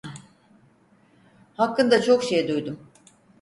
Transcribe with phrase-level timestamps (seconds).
[1.53, 2.79] Hakkında çok şey duydum.